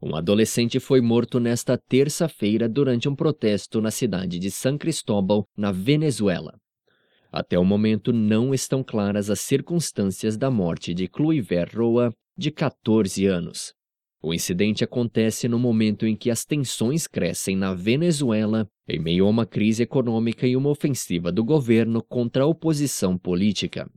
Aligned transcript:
Um 0.00 0.14
adolescente 0.14 0.78
foi 0.78 1.00
morto 1.00 1.40
nesta 1.40 1.78
terça-feira 1.78 2.68
durante 2.68 3.08
um 3.08 3.16
protesto 3.16 3.80
na 3.80 3.90
cidade 3.90 4.38
de 4.38 4.50
San 4.50 4.76
Cristóbal, 4.76 5.48
na 5.56 5.72
Venezuela. 5.72 6.54
Até 7.32 7.58
o 7.58 7.64
momento 7.64 8.12
não 8.12 8.52
estão 8.52 8.84
claras 8.84 9.30
as 9.30 9.40
circunstâncias 9.40 10.36
da 10.36 10.50
morte 10.50 10.92
de 10.92 11.08
Cluiver 11.08 11.70
Roa, 11.74 12.12
de 12.36 12.50
14 12.50 13.24
anos. 13.26 13.74
O 14.22 14.34
incidente 14.34 14.84
acontece 14.84 15.48
no 15.48 15.58
momento 15.58 16.06
em 16.06 16.14
que 16.14 16.30
as 16.30 16.44
tensões 16.44 17.06
crescem 17.06 17.56
na 17.56 17.72
Venezuela, 17.72 18.68
em 18.86 18.98
meio 18.98 19.26
a 19.26 19.30
uma 19.30 19.46
crise 19.46 19.82
econômica 19.82 20.46
e 20.46 20.56
uma 20.56 20.68
ofensiva 20.68 21.32
do 21.32 21.42
governo 21.42 22.02
contra 22.02 22.44
a 22.44 22.46
oposição 22.46 23.16
política. 23.16 23.90